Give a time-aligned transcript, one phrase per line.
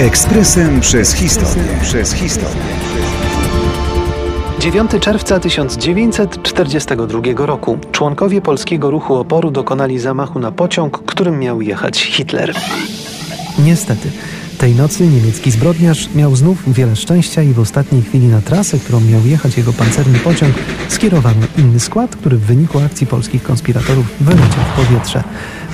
[0.00, 1.64] Ekspresem przez historię.
[1.82, 2.62] Przez historię.
[4.60, 12.02] 9 czerwca 1942 roku członkowie polskiego ruchu oporu dokonali zamachu na pociąg, którym miał jechać
[12.02, 12.54] Hitler.
[13.58, 14.10] Niestety,
[14.58, 19.00] tej nocy niemiecki zbrodniarz miał znów wiele szczęścia i w ostatniej chwili na trasę, którą
[19.00, 20.54] miał jechać jego pancerny pociąg,
[20.88, 25.24] skierowano inny skład, który w wyniku akcji polskich konspiratorów wyleciał w powietrze.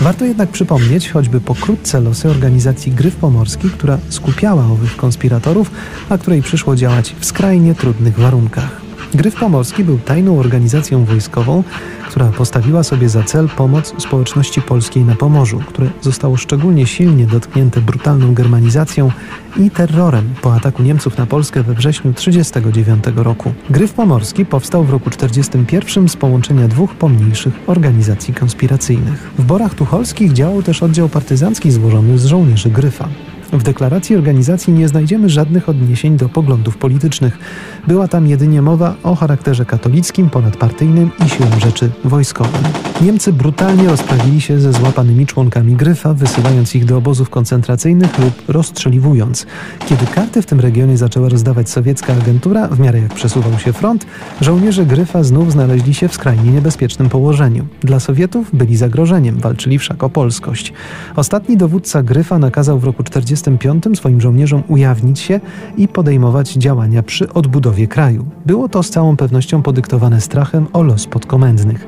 [0.00, 5.70] Warto jednak przypomnieć choćby pokrótce losy organizacji Gryf Pomorski, która skupiała owych konspiratorów,
[6.09, 8.85] a której przyszło działać w skrajnie trudnych warunkach.
[9.15, 11.62] Gryf Pomorski był tajną organizacją wojskową,
[12.09, 17.80] która postawiła sobie za cel pomoc społeczności polskiej na Pomorzu, które zostało szczególnie silnie dotknięte
[17.80, 19.10] brutalną germanizacją
[19.56, 23.52] i terrorem po ataku Niemców na Polskę we wrześniu 1939 roku.
[23.70, 29.30] Gryf Pomorski powstał w roku 1941 z połączenia dwóch pomniejszych organizacji konspiracyjnych.
[29.38, 33.09] W Borach Tucholskich działał też oddział partyzancki złożony z żołnierzy Gryfa.
[33.52, 37.38] W deklaracji organizacji nie znajdziemy żadnych odniesień do poglądów politycznych.
[37.86, 42.62] Była tam jedynie mowa o charakterze katolickim, ponadpartyjnym i siłą rzeczy wojskowym.
[43.00, 49.46] Niemcy brutalnie rozprawili się ze złapanymi członkami Gryfa, wysyłając ich do obozów koncentracyjnych lub rozstrzeliwując.
[49.88, 54.06] Kiedy karty w tym regionie zaczęła rozdawać sowiecka agentura, w miarę jak przesuwał się front,
[54.40, 57.66] żołnierze Gryfa znów znaleźli się w skrajnie niebezpiecznym położeniu.
[57.80, 60.72] Dla Sowietów byli zagrożeniem, walczyli wszak o polskość.
[61.16, 65.41] Ostatni dowódca Gryfa nakazał w roku 40 1945 swoim żołnierzom ujawnić się
[65.76, 68.26] i podejmować działania przy odbudowie kraju.
[68.47, 71.87] Było to z całą pewnością podyktowane strachem o los podkomendnych.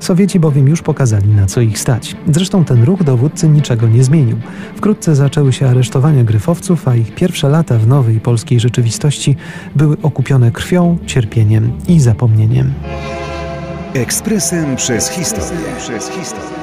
[0.00, 2.16] Sowieci bowiem już pokazali, na co ich stać.
[2.26, 4.36] Zresztą ten ruch dowódcy niczego nie zmienił.
[4.76, 9.36] Wkrótce zaczęły się aresztowania gryfowców, a ich pierwsze lata w nowej polskiej rzeczywistości
[9.76, 12.72] były okupione krwią, cierpieniem i zapomnieniem.
[13.94, 15.60] Ekspresem przez historię.
[15.78, 16.59] Przez historię.